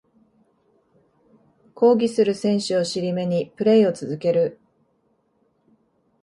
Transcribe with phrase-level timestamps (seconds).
[1.75, 4.59] 抗議する選手を尻目にプレイを続ける